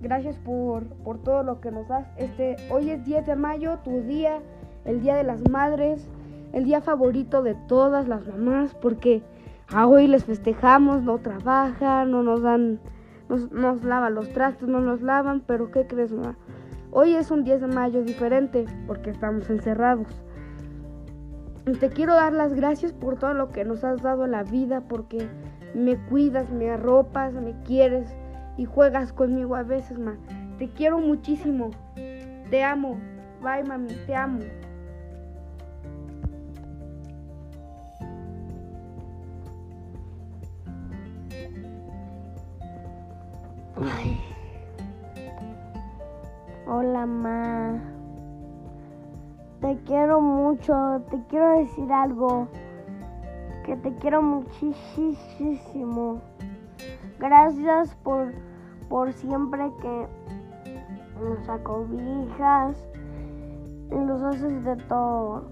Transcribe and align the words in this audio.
Gracias 0.00 0.36
por, 0.38 0.84
por 1.04 1.18
todo 1.18 1.42
lo 1.42 1.60
que 1.60 1.70
nos 1.70 1.86
das. 1.88 2.06
Este, 2.16 2.56
hoy 2.70 2.88
es 2.88 3.04
10 3.04 3.26
de 3.26 3.36
mayo, 3.36 3.78
tu 3.84 4.00
día, 4.00 4.40
el 4.86 5.02
Día 5.02 5.14
de 5.14 5.24
las 5.24 5.46
Madres, 5.50 6.08
el 6.54 6.64
día 6.64 6.80
favorito 6.80 7.42
de 7.42 7.54
todas 7.54 8.08
las 8.08 8.26
mamás, 8.26 8.74
porque 8.74 9.22
a 9.68 9.86
hoy 9.86 10.06
les 10.06 10.24
festejamos, 10.24 11.02
no 11.02 11.18
trabajan, 11.18 12.10
no 12.10 12.22
nos 12.22 12.40
dan, 12.40 12.80
nos, 13.28 13.52
nos 13.52 13.84
lavan 13.84 14.14
los 14.14 14.30
trastos, 14.30 14.70
no 14.70 14.80
nos 14.80 15.02
lavan, 15.02 15.42
pero 15.46 15.70
¿qué 15.70 15.86
crees, 15.86 16.12
mamá? 16.12 16.34
Hoy 16.90 17.14
es 17.14 17.30
un 17.30 17.44
10 17.44 17.60
de 17.60 17.66
mayo 17.66 18.04
diferente, 18.04 18.64
porque 18.86 19.10
estamos 19.10 19.50
encerrados. 19.50 20.08
Te 21.78 21.90
quiero 21.90 22.14
dar 22.14 22.32
las 22.32 22.54
gracias 22.54 22.94
por 22.94 23.18
todo 23.18 23.34
lo 23.34 23.50
que 23.50 23.66
nos 23.66 23.84
has 23.84 24.00
dado 24.00 24.24
en 24.24 24.30
la 24.30 24.44
vida, 24.44 24.80
porque 24.88 25.28
me 25.74 25.96
cuidas, 26.06 26.48
me 26.50 26.70
arropas, 26.70 27.34
me 27.34 27.54
quieres 27.64 28.14
y 28.56 28.64
juegas 28.64 29.12
conmigo 29.12 29.56
a 29.56 29.62
veces, 29.62 29.98
ma. 29.98 30.16
Te 30.58 30.68
quiero 30.70 30.98
muchísimo. 30.98 31.70
Te 32.50 32.64
amo. 32.64 32.98
Bye, 33.42 33.64
mami. 33.64 33.94
Te 34.06 34.14
amo. 34.14 34.40
Hola, 46.66 47.06
ma. 47.06 47.78
Te 49.60 49.76
quiero 49.84 50.20
mucho. 50.20 51.02
Te 51.10 51.22
quiero 51.28 51.58
decir 51.58 51.92
algo. 51.92 52.48
Que 53.64 53.76
te 53.76 53.94
quiero 53.96 54.22
muchísimo. 54.22 54.76
Gracias 57.18 57.94
por, 57.96 58.32
por 58.88 59.12
siempre 59.12 59.70
que 59.80 60.06
nos 61.20 61.48
acobijas 61.48 62.76
nos 63.90 64.22
haces 64.22 64.64
de 64.64 64.76
todo. 64.88 65.44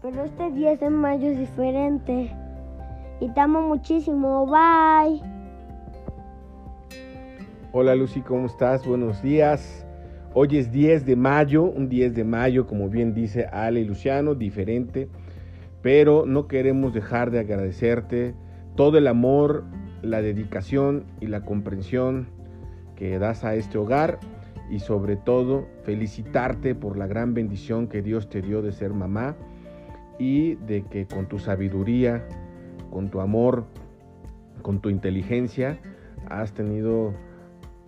Pero 0.00 0.24
este 0.24 0.50
10 0.50 0.80
de 0.80 0.90
mayo 0.90 1.28
es 1.28 1.38
diferente. 1.38 2.34
Y 3.20 3.28
te 3.30 3.40
amo 3.40 3.62
muchísimo. 3.62 4.46
Bye. 4.46 5.22
Hola 7.72 7.94
Lucy, 7.94 8.20
¿cómo 8.20 8.46
estás? 8.46 8.86
Buenos 8.86 9.22
días. 9.22 9.86
Hoy 10.34 10.58
es 10.58 10.72
10 10.72 11.06
de 11.06 11.14
mayo, 11.14 11.62
un 11.62 11.88
10 11.88 12.14
de 12.14 12.24
mayo, 12.24 12.66
como 12.66 12.88
bien 12.88 13.14
dice 13.14 13.46
Ale 13.46 13.80
y 13.80 13.84
Luciano, 13.84 14.34
diferente. 14.34 15.08
Pero 15.82 16.24
no 16.26 16.48
queremos 16.48 16.94
dejar 16.94 17.30
de 17.30 17.40
agradecerte 17.40 18.34
todo 18.76 18.98
el 18.98 19.06
amor, 19.06 19.64
la 20.02 20.20
dedicación 20.20 21.04
y 21.20 21.26
la 21.26 21.44
comprensión 21.44 22.26
que 22.96 23.18
das 23.18 23.44
a 23.44 23.54
este 23.54 23.78
hogar 23.78 24.18
y 24.70 24.80
sobre 24.80 25.16
todo 25.16 25.66
felicitarte 25.84 26.74
por 26.74 26.96
la 26.96 27.06
gran 27.06 27.34
bendición 27.34 27.88
que 27.88 28.02
Dios 28.02 28.28
te 28.28 28.42
dio 28.42 28.62
de 28.62 28.72
ser 28.72 28.92
mamá 28.92 29.36
y 30.18 30.54
de 30.54 30.84
que 30.84 31.06
con 31.06 31.26
tu 31.26 31.38
sabiduría, 31.38 32.26
con 32.90 33.10
tu 33.10 33.20
amor, 33.20 33.66
con 34.62 34.80
tu 34.80 34.88
inteligencia, 34.88 35.78
has 36.28 36.52
tenido 36.52 37.12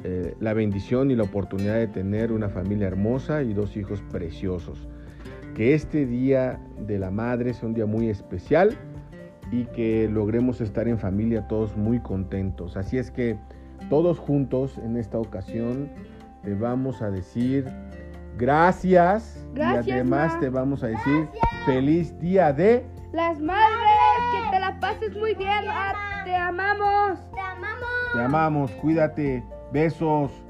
eh, 0.03 0.35
la 0.41 0.53
bendición 0.53 1.11
y 1.11 1.17
la 1.17 1.23
oportunidad 1.23 1.77
de 1.77 1.87
tener 1.87 2.33
una 2.33 2.48
familia 2.48 2.89
hermosa 2.89 3.42
y 3.42 3.55
dos 3.55 3.77
hijos 3.77 4.03
preciosos. 4.11 4.89
Que 5.55 5.75
este 5.75 6.05
día 6.05 6.61
de 6.87 6.98
la 6.98 7.11
madre 7.11 7.55
sea 7.55 7.69
un 7.69 7.75
día 7.75 7.87
muy 7.87 8.09
especial 8.09 8.77
y 9.55 9.67
que 9.67 10.09
logremos 10.11 10.61
estar 10.61 10.89
en 10.89 10.99
familia 10.99 11.47
todos 11.47 11.77
muy 11.77 12.01
contentos. 12.01 12.77
Así 12.77 12.98
es 12.98 13.11
que 13.13 13.39
todos 13.89 14.19
juntos 14.19 14.79
en 14.79 14.97
esta 14.97 15.19
ocasión 15.19 15.89
te 16.42 16.55
vamos 16.55 17.03
a 17.03 17.11
decir 17.11 17.64
gracias, 18.37 19.47
Gracias, 19.55 19.87
y 19.87 19.93
además 19.93 20.35
Ma. 20.35 20.41
te 20.41 20.48
vamos 20.51 20.83
a 20.83 20.89
decir 20.89 21.29
feliz 21.67 22.19
día 22.19 22.53
de 22.53 22.85
Las 23.13 23.41
madres, 23.41 23.61
que 24.33 24.51
te 24.51 24.61
la 24.61 24.81
pases 24.81 25.17
muy 25.17 25.35
bien. 25.35 25.64
Te 26.25 26.35
amamos. 26.35 27.20
Te 27.33 27.41
amamos. 27.41 28.13
te 28.13 28.20
amamos, 28.20 28.70
cuídate, 28.73 29.45
besos. 29.73 30.44